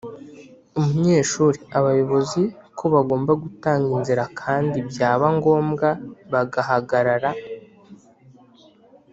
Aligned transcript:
umunyeshuri 0.79 1.59
abayobozi 1.77 2.41
ko 2.77 2.83
bagomba 2.93 3.31
Gutanga 3.43 3.89
inzira 3.97 4.23
kandi 4.39 4.77
byaba 4.89 5.25
ngombwa 5.37 5.87
bagahagarara 6.31 7.31